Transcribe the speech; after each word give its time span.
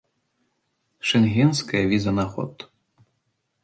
Шэнгенская 1.11 1.83
віза 1.95 2.11
на 2.19 2.25
год. 2.35 2.53